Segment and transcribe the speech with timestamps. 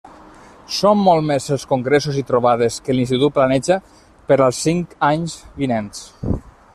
[0.75, 3.79] Són molts més els congressos i trobades que l'institut planeja
[4.31, 6.01] per als cinc anys vinents.